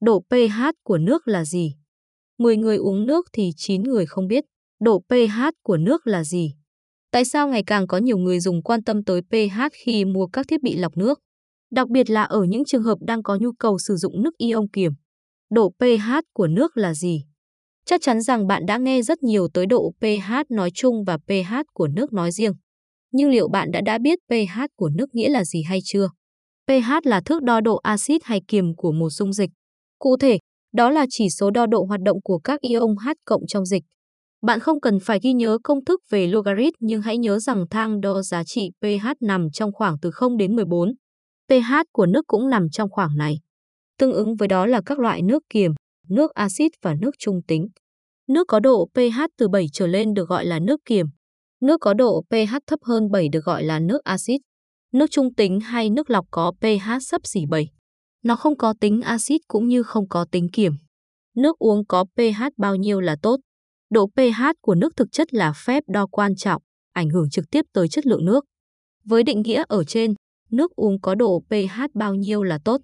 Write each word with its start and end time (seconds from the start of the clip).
Độ 0.00 0.20
pH 0.20 0.60
của 0.84 0.98
nước 0.98 1.28
là 1.28 1.44
gì? 1.44 1.74
10 2.38 2.56
người 2.56 2.76
uống 2.76 3.06
nước 3.06 3.26
thì 3.32 3.50
9 3.56 3.82
người 3.82 4.06
không 4.06 4.26
biết. 4.26 4.44
Độ 4.80 5.02
pH 5.08 5.40
của 5.62 5.76
nước 5.76 6.06
là 6.06 6.24
gì? 6.24 6.54
Tại 7.10 7.24
sao 7.24 7.48
ngày 7.48 7.62
càng 7.66 7.86
có 7.86 7.98
nhiều 7.98 8.18
người 8.18 8.40
dùng 8.40 8.62
quan 8.62 8.82
tâm 8.82 9.04
tới 9.04 9.20
pH 9.22 9.60
khi 9.72 10.04
mua 10.04 10.26
các 10.26 10.46
thiết 10.48 10.62
bị 10.62 10.76
lọc 10.76 10.96
nước? 10.96 11.18
Đặc 11.70 11.88
biệt 11.88 12.10
là 12.10 12.22
ở 12.22 12.44
những 12.44 12.64
trường 12.64 12.82
hợp 12.82 12.98
đang 13.00 13.22
có 13.22 13.38
nhu 13.40 13.52
cầu 13.52 13.78
sử 13.78 13.96
dụng 13.96 14.22
nước 14.22 14.38
ion 14.38 14.68
kiềm. 14.72 14.92
Độ 15.50 15.70
pH 15.70 16.10
của 16.32 16.46
nước 16.46 16.76
là 16.76 16.94
gì? 16.94 17.24
Chắc 17.86 18.00
chắn 18.02 18.20
rằng 18.22 18.46
bạn 18.46 18.66
đã 18.66 18.78
nghe 18.78 19.02
rất 19.02 19.22
nhiều 19.22 19.48
tới 19.54 19.66
độ 19.66 19.92
pH 20.00 20.32
nói 20.48 20.70
chung 20.74 21.04
và 21.04 21.18
pH 21.18 21.54
của 21.72 21.88
nước 21.88 22.12
nói 22.12 22.30
riêng. 22.32 22.52
Nhưng 23.12 23.30
liệu 23.30 23.48
bạn 23.48 23.70
đã 23.70 23.80
đã 23.80 23.98
biết 23.98 24.18
pH 24.28 24.60
của 24.76 24.88
nước 24.88 25.14
nghĩa 25.14 25.28
là 25.28 25.44
gì 25.44 25.62
hay 25.62 25.78
chưa? 25.84 26.08
pH 26.66 26.90
là 27.04 27.20
thước 27.20 27.42
đo 27.42 27.60
độ 27.60 27.76
axit 27.76 28.24
hay 28.24 28.40
kiềm 28.48 28.74
của 28.76 28.92
một 28.92 29.10
dung 29.10 29.32
dịch. 29.32 29.50
Cụ 29.98 30.16
thể, 30.16 30.38
đó 30.72 30.90
là 30.90 31.06
chỉ 31.10 31.30
số 31.30 31.50
đo 31.50 31.66
độ 31.66 31.84
hoạt 31.84 32.00
động 32.04 32.18
của 32.22 32.38
các 32.38 32.60
ion 32.60 32.96
H 33.04 33.08
cộng 33.24 33.42
trong 33.46 33.64
dịch. 33.64 33.82
Bạn 34.42 34.60
không 34.60 34.80
cần 34.80 34.98
phải 35.00 35.18
ghi 35.22 35.32
nhớ 35.32 35.58
công 35.64 35.84
thức 35.84 36.00
về 36.10 36.26
logarit 36.26 36.74
nhưng 36.80 37.02
hãy 37.02 37.18
nhớ 37.18 37.38
rằng 37.38 37.64
thang 37.70 38.00
đo 38.00 38.22
giá 38.22 38.44
trị 38.44 38.70
pH 38.80 39.06
nằm 39.20 39.50
trong 39.52 39.72
khoảng 39.72 39.96
từ 40.02 40.10
0 40.10 40.36
đến 40.36 40.56
14. 40.56 40.92
pH 41.48 41.72
của 41.92 42.06
nước 42.06 42.26
cũng 42.26 42.50
nằm 42.50 42.70
trong 42.72 42.90
khoảng 42.90 43.16
này. 43.16 43.34
Tương 43.98 44.12
ứng 44.12 44.36
với 44.36 44.48
đó 44.48 44.66
là 44.66 44.80
các 44.86 44.98
loại 44.98 45.22
nước 45.22 45.42
kiềm, 45.50 45.72
nước 46.08 46.30
axit 46.34 46.72
và 46.82 46.94
nước 47.00 47.10
trung 47.18 47.40
tính. 47.48 47.68
Nước 48.28 48.44
có 48.48 48.60
độ 48.60 48.88
pH 48.94 49.20
từ 49.38 49.48
7 49.48 49.66
trở 49.72 49.86
lên 49.86 50.14
được 50.14 50.28
gọi 50.28 50.46
là 50.46 50.58
nước 50.58 50.80
kiềm. 50.84 51.06
Nước 51.60 51.76
có 51.80 51.94
độ 51.94 52.22
pH 52.30 52.56
thấp 52.66 52.78
hơn 52.82 53.10
7 53.10 53.28
được 53.32 53.44
gọi 53.44 53.64
là 53.64 53.78
nước 53.80 54.04
axit. 54.04 54.40
Nước 54.92 55.06
trung 55.10 55.34
tính 55.34 55.60
hay 55.60 55.90
nước 55.90 56.10
lọc 56.10 56.26
có 56.30 56.52
pH 56.60 56.88
sấp 57.00 57.20
xỉ 57.24 57.40
7. 57.50 57.68
Nó 58.22 58.36
không 58.36 58.56
có 58.56 58.74
tính 58.80 59.00
axit 59.00 59.40
cũng 59.48 59.68
như 59.68 59.82
không 59.82 60.08
có 60.08 60.26
tính 60.30 60.48
kiềm. 60.52 60.72
Nước 61.36 61.58
uống 61.58 61.86
có 61.86 62.04
pH 62.04 62.42
bao 62.56 62.76
nhiêu 62.76 63.00
là 63.00 63.16
tốt? 63.22 63.40
Độ 63.90 64.06
pH 64.06 64.42
của 64.60 64.74
nước 64.74 64.96
thực 64.96 65.08
chất 65.12 65.34
là 65.34 65.52
phép 65.52 65.84
đo 65.86 66.06
quan 66.06 66.36
trọng, 66.36 66.62
ảnh 66.92 67.10
hưởng 67.10 67.30
trực 67.30 67.44
tiếp 67.50 67.64
tới 67.72 67.88
chất 67.88 68.06
lượng 68.06 68.24
nước. 68.24 68.44
Với 69.04 69.22
định 69.22 69.42
nghĩa 69.42 69.64
ở 69.68 69.84
trên, 69.84 70.14
nước 70.50 70.72
uống 70.76 71.00
có 71.00 71.14
độ 71.14 71.42
pH 71.48 71.80
bao 71.94 72.14
nhiêu 72.14 72.42
là 72.42 72.58
tốt? 72.64 72.80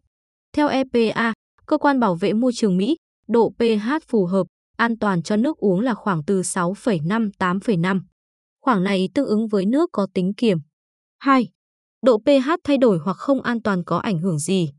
Theo 0.52 0.68
EPA, 0.68 1.32
cơ 1.66 1.78
quan 1.78 2.00
bảo 2.00 2.14
vệ 2.14 2.32
môi 2.32 2.52
trường 2.54 2.76
Mỹ, 2.76 2.96
độ 3.28 3.52
pH 3.58 3.88
phù 4.08 4.26
hợp, 4.26 4.46
an 4.76 4.98
toàn 4.98 5.22
cho 5.22 5.36
nước 5.36 5.58
uống 5.58 5.80
là 5.80 5.94
khoảng 5.94 6.24
từ 6.26 6.40
6,5-8,5. 6.40 8.00
Khoảng 8.60 8.84
này 8.84 9.08
tương 9.14 9.26
ứng 9.26 9.48
với 9.48 9.66
nước 9.66 9.90
có 9.92 10.06
tính 10.14 10.32
kiềm. 10.36 10.58
2. 11.18 11.48
Độ 12.02 12.18
pH 12.18 12.50
thay 12.64 12.78
đổi 12.78 12.98
hoặc 12.98 13.16
không 13.16 13.42
an 13.42 13.62
toàn 13.62 13.84
có 13.84 13.98
ảnh 13.98 14.18
hưởng 14.18 14.38
gì? 14.38 14.72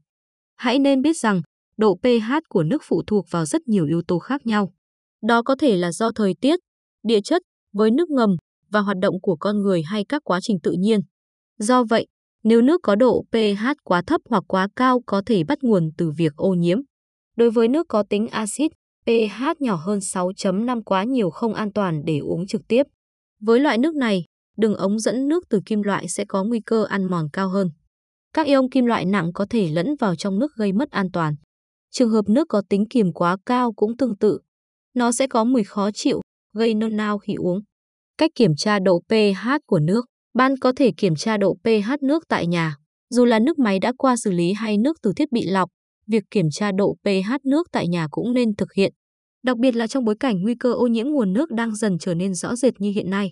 Hãy 0.55 0.79
nên 0.79 1.01
biết 1.01 1.17
rằng, 1.17 1.41
độ 1.77 1.95
pH 1.95 2.31
của 2.49 2.63
nước 2.63 2.81
phụ 2.85 3.03
thuộc 3.07 3.25
vào 3.31 3.45
rất 3.45 3.67
nhiều 3.67 3.85
yếu 3.85 4.01
tố 4.07 4.19
khác 4.19 4.45
nhau. 4.45 4.73
Đó 5.23 5.41
có 5.41 5.55
thể 5.55 5.77
là 5.77 5.91
do 5.91 6.11
thời 6.11 6.33
tiết, 6.41 6.59
địa 7.03 7.21
chất, 7.21 7.41
với 7.73 7.91
nước 7.91 8.09
ngầm 8.09 8.35
và 8.69 8.79
hoạt 8.79 8.97
động 9.01 9.21
của 9.21 9.35
con 9.35 9.61
người 9.61 9.83
hay 9.83 10.05
các 10.09 10.21
quá 10.23 10.39
trình 10.41 10.57
tự 10.63 10.71
nhiên. 10.71 10.99
Do 11.59 11.83
vậy, 11.83 12.07
nếu 12.43 12.61
nước 12.61 12.79
có 12.83 12.95
độ 12.95 13.23
pH 13.31 13.65
quá 13.83 14.01
thấp 14.07 14.21
hoặc 14.29 14.43
quá 14.47 14.67
cao 14.75 15.01
có 15.05 15.21
thể 15.25 15.43
bắt 15.43 15.57
nguồn 15.61 15.89
từ 15.97 16.11
việc 16.11 16.35
ô 16.35 16.53
nhiễm. 16.53 16.79
Đối 17.37 17.51
với 17.51 17.67
nước 17.67 17.85
có 17.89 18.03
tính 18.09 18.27
axit, 18.27 18.71
pH 19.05 19.43
nhỏ 19.59 19.75
hơn 19.75 19.99
6.5 19.99 20.81
quá 20.83 21.03
nhiều 21.03 21.29
không 21.29 21.53
an 21.53 21.73
toàn 21.73 22.01
để 22.05 22.17
uống 22.17 22.47
trực 22.47 22.61
tiếp. 22.67 22.83
Với 23.41 23.59
loại 23.59 23.77
nước 23.77 23.95
này, 23.95 24.23
đường 24.57 24.75
ống 24.75 24.99
dẫn 24.99 25.27
nước 25.27 25.43
từ 25.49 25.59
kim 25.65 25.81
loại 25.81 26.07
sẽ 26.07 26.25
có 26.27 26.43
nguy 26.43 26.59
cơ 26.65 26.85
ăn 26.89 27.05
mòn 27.09 27.27
cao 27.33 27.49
hơn. 27.49 27.69
Các 28.35 28.45
ion 28.45 28.69
kim 28.69 28.85
loại 28.85 29.05
nặng 29.05 29.31
có 29.33 29.45
thể 29.49 29.69
lẫn 29.69 29.95
vào 29.99 30.15
trong 30.15 30.39
nước 30.39 30.55
gây 30.55 30.73
mất 30.73 30.91
an 30.91 31.11
toàn. 31.13 31.35
Trường 31.91 32.09
hợp 32.09 32.29
nước 32.29 32.47
có 32.49 32.61
tính 32.69 32.85
kiềm 32.89 33.13
quá 33.13 33.37
cao 33.45 33.73
cũng 33.73 33.97
tương 33.97 34.17
tự. 34.17 34.39
Nó 34.93 35.11
sẽ 35.11 35.27
có 35.27 35.43
mùi 35.43 35.63
khó 35.63 35.89
chịu, 35.93 36.21
gây 36.53 36.73
nôn 36.73 36.95
nao 36.95 37.17
khi 37.17 37.33
uống. 37.33 37.59
Cách 38.17 38.31
kiểm 38.35 38.51
tra 38.57 38.79
độ 38.79 39.01
pH 39.09 39.47
của 39.65 39.79
nước. 39.79 40.05
Bạn 40.33 40.57
có 40.61 40.73
thể 40.75 40.91
kiểm 40.97 41.15
tra 41.15 41.37
độ 41.37 41.55
pH 41.63 42.03
nước 42.03 42.23
tại 42.27 42.47
nhà. 42.47 42.75
Dù 43.09 43.25
là 43.25 43.39
nước 43.39 43.59
máy 43.59 43.79
đã 43.79 43.93
qua 43.97 44.15
xử 44.15 44.31
lý 44.31 44.53
hay 44.53 44.77
nước 44.77 44.97
từ 45.01 45.13
thiết 45.15 45.31
bị 45.31 45.45
lọc, 45.45 45.69
việc 46.07 46.23
kiểm 46.31 46.49
tra 46.51 46.71
độ 46.71 46.95
pH 47.03 47.31
nước 47.43 47.67
tại 47.71 47.87
nhà 47.87 48.07
cũng 48.11 48.33
nên 48.33 48.55
thực 48.55 48.73
hiện. 48.73 48.93
Đặc 49.43 49.57
biệt 49.57 49.75
là 49.75 49.87
trong 49.87 50.05
bối 50.05 50.15
cảnh 50.19 50.41
nguy 50.41 50.55
cơ 50.55 50.73
ô 50.73 50.87
nhiễm 50.87 51.07
nguồn 51.07 51.33
nước 51.33 51.51
đang 51.51 51.75
dần 51.75 51.97
trở 51.99 52.13
nên 52.13 52.33
rõ 52.33 52.55
rệt 52.55 52.73
như 52.81 52.91
hiện 52.95 53.09
nay. 53.09 53.31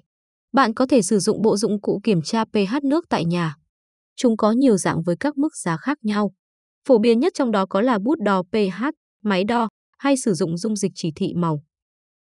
Bạn 0.53 0.73
có 0.73 0.85
thể 0.87 1.01
sử 1.01 1.19
dụng 1.19 1.41
bộ 1.41 1.57
dụng 1.57 1.81
cụ 1.81 1.99
kiểm 2.03 2.21
tra 2.21 2.45
pH 2.45 2.83
nước 2.83 3.05
tại 3.09 3.25
nhà. 3.25 3.55
Chúng 4.15 4.37
có 4.37 4.51
nhiều 4.51 4.77
dạng 4.77 5.01
với 5.03 5.15
các 5.19 5.37
mức 5.37 5.55
giá 5.55 5.77
khác 5.77 5.97
nhau. 6.01 6.31
Phổ 6.87 6.97
biến 6.97 7.19
nhất 7.19 7.33
trong 7.35 7.51
đó 7.51 7.65
có 7.65 7.81
là 7.81 7.99
bút 7.99 8.19
đo 8.19 8.43
pH, 8.43 8.83
máy 9.23 9.43
đo 9.43 9.69
hay 9.97 10.17
sử 10.17 10.33
dụng 10.33 10.57
dung 10.57 10.75
dịch 10.75 10.91
chỉ 10.95 11.11
thị 11.15 11.33
màu. 11.35 11.63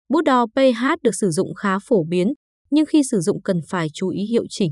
Bút 0.10 0.22
đo 0.22 0.46
pH 0.46 0.84
được 1.02 1.16
sử 1.16 1.30
dụng 1.30 1.54
khá 1.54 1.80
phổ 1.80 2.04
biến, 2.04 2.34
nhưng 2.70 2.86
khi 2.86 3.02
sử 3.12 3.20
dụng 3.20 3.42
cần 3.42 3.62
phải 3.68 3.88
chú 3.94 4.10
ý 4.10 4.24
hiệu 4.26 4.44
chỉnh. 4.50 4.72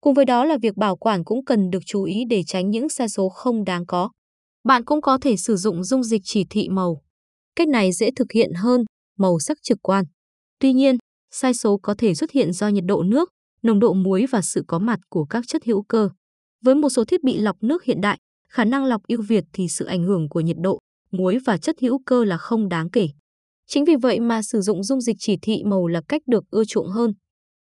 Cùng 0.00 0.14
với 0.14 0.24
đó 0.24 0.44
là 0.44 0.56
việc 0.62 0.76
bảo 0.76 0.96
quản 0.96 1.24
cũng 1.24 1.44
cần 1.44 1.70
được 1.70 1.82
chú 1.86 2.02
ý 2.02 2.24
để 2.30 2.42
tránh 2.46 2.70
những 2.70 2.88
sai 2.88 3.08
số 3.08 3.28
không 3.28 3.64
đáng 3.64 3.86
có. 3.86 4.10
Bạn 4.64 4.84
cũng 4.84 5.00
có 5.00 5.18
thể 5.22 5.36
sử 5.36 5.56
dụng 5.56 5.84
dung 5.84 6.04
dịch 6.04 6.22
chỉ 6.24 6.44
thị 6.50 6.68
màu. 6.68 7.02
Cách 7.56 7.68
này 7.68 7.92
dễ 7.92 8.10
thực 8.16 8.32
hiện 8.32 8.52
hơn, 8.54 8.84
màu 9.18 9.38
sắc 9.38 9.58
trực 9.62 9.78
quan. 9.82 10.04
Tuy 10.58 10.72
nhiên, 10.72 10.96
sai 11.30 11.54
số 11.54 11.78
có 11.82 11.94
thể 11.98 12.14
xuất 12.14 12.30
hiện 12.30 12.52
do 12.52 12.68
nhiệt 12.68 12.84
độ 12.86 13.02
nước, 13.02 13.28
nồng 13.62 13.80
độ 13.80 13.92
muối 13.92 14.26
và 14.30 14.42
sự 14.42 14.64
có 14.66 14.78
mặt 14.78 15.00
của 15.08 15.24
các 15.24 15.44
chất 15.48 15.64
hữu 15.64 15.82
cơ. 15.82 16.08
Với 16.64 16.74
một 16.74 16.88
số 16.88 17.04
thiết 17.04 17.24
bị 17.24 17.38
lọc 17.38 17.56
nước 17.62 17.84
hiện 17.84 18.00
đại, 18.00 18.18
khả 18.48 18.64
năng 18.64 18.84
lọc 18.84 19.02
ưu 19.08 19.22
việt 19.28 19.44
thì 19.52 19.68
sự 19.68 19.84
ảnh 19.84 20.04
hưởng 20.04 20.28
của 20.28 20.40
nhiệt 20.40 20.56
độ, 20.60 20.78
muối 21.12 21.38
và 21.44 21.56
chất 21.56 21.76
hữu 21.80 21.98
cơ 22.06 22.24
là 22.24 22.36
không 22.36 22.68
đáng 22.68 22.90
kể. 22.90 23.08
Chính 23.66 23.84
vì 23.84 23.96
vậy 23.96 24.20
mà 24.20 24.42
sử 24.42 24.60
dụng 24.60 24.84
dung 24.84 25.00
dịch 25.00 25.16
chỉ 25.18 25.36
thị 25.42 25.62
màu 25.64 25.86
là 25.86 26.00
cách 26.08 26.22
được 26.26 26.44
ưa 26.50 26.64
chuộng 26.64 26.88
hơn. 26.88 27.12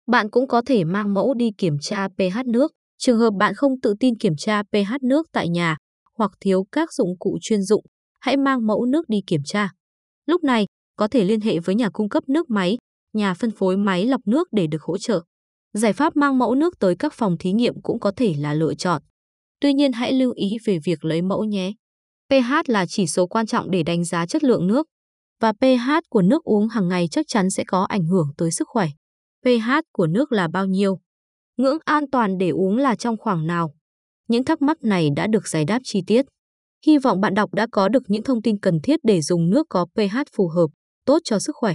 Bạn 0.07 0.31
cũng 0.31 0.49
có 0.49 0.63
thể 0.67 0.85
mang 0.85 1.15
mẫu 1.15 1.35
đi 1.35 1.51
kiểm 1.59 1.77
tra 1.81 2.09
pH 2.09 2.47
nước. 2.47 2.73
Trường 2.99 3.19
hợp 3.19 3.31
bạn 3.39 3.55
không 3.55 3.81
tự 3.81 3.95
tin 4.01 4.19
kiểm 4.19 4.37
tra 4.37 4.63
pH 4.63 5.03
nước 5.03 5.27
tại 5.33 5.49
nhà 5.49 5.77
hoặc 6.19 6.31
thiếu 6.41 6.67
các 6.73 6.93
dụng 6.93 7.19
cụ 7.19 7.39
chuyên 7.41 7.63
dụng, 7.63 7.85
hãy 8.21 8.37
mang 8.37 8.67
mẫu 8.67 8.85
nước 8.85 9.09
đi 9.09 9.19
kiểm 9.27 9.41
tra. 9.45 9.71
Lúc 10.27 10.45
này, 10.45 10.67
có 10.97 11.09
thể 11.09 11.25
liên 11.25 11.41
hệ 11.41 11.59
với 11.59 11.75
nhà 11.75 11.91
cung 11.93 12.09
cấp 12.09 12.29
nước 12.29 12.51
máy, 12.51 12.77
nhà 13.13 13.35
phân 13.35 13.51
phối 13.51 13.77
máy 13.77 14.07
lọc 14.07 14.21
nước 14.27 14.49
để 14.53 14.67
được 14.67 14.83
hỗ 14.83 14.99
trợ. 14.99 15.23
Giải 15.79 15.93
pháp 15.93 16.17
mang 16.17 16.39
mẫu 16.39 16.55
nước 16.55 16.79
tới 16.79 16.97
các 16.99 17.13
phòng 17.13 17.37
thí 17.39 17.53
nghiệm 17.53 17.83
cũng 17.83 18.01
có 18.01 18.13
thể 18.17 18.35
là 18.39 18.55
lựa 18.55 18.75
chọn. 18.75 19.03
Tuy 19.61 19.73
nhiên 19.73 19.93
hãy 19.93 20.13
lưu 20.13 20.33
ý 20.33 20.57
về 20.65 20.79
việc 20.85 21.05
lấy 21.05 21.23
mẫu 21.23 21.45
nhé. 21.45 21.73
pH 22.31 22.53
là 22.67 22.87
chỉ 22.87 23.07
số 23.07 23.27
quan 23.27 23.47
trọng 23.47 23.71
để 23.71 23.83
đánh 23.83 24.05
giá 24.05 24.27
chất 24.27 24.45
lượng 24.45 24.67
nước 24.67 24.87
và 25.41 25.53
pH 25.53 25.91
của 26.11 26.23
nước 26.23 26.45
uống 26.45 26.69
hàng 26.69 26.89
ngày 26.89 27.09
chắc 27.11 27.27
chắn 27.29 27.51
sẽ 27.51 27.65
có 27.67 27.83
ảnh 27.83 28.05
hưởng 28.05 28.27
tới 28.37 28.51
sức 28.51 28.69
khỏe. 28.69 28.89
pH 29.45 29.71
của 29.93 30.07
nước 30.07 30.33
là 30.33 30.49
bao 30.49 30.67
nhiêu? 30.67 30.99
Ngưỡng 31.57 31.79
an 31.85 32.05
toàn 32.13 32.39
để 32.39 32.49
uống 32.49 32.77
là 32.77 32.95
trong 32.95 33.17
khoảng 33.17 33.47
nào? 33.47 33.75
Những 34.29 34.45
thắc 34.45 34.63
mắc 34.63 34.83
này 34.83 35.09
đã 35.17 35.27
được 35.27 35.49
giải 35.49 35.65
đáp 35.65 35.79
chi 35.85 36.03
tiết. 36.07 36.27
Hy 36.87 36.99
vọng 36.99 37.21
bạn 37.21 37.35
đọc 37.35 37.55
đã 37.55 37.67
có 37.73 37.89
được 37.89 38.03
những 38.09 38.23
thông 38.23 38.43
tin 38.43 38.59
cần 38.59 38.81
thiết 38.83 39.01
để 39.03 39.23
dùng 39.23 39.51
nước 39.51 39.67
có 39.71 39.87
pH 39.95 40.17
phù 40.37 40.49
hợp, 40.49 40.67
tốt 41.05 41.19
cho 41.25 41.39
sức 41.39 41.57
khỏe. 41.57 41.75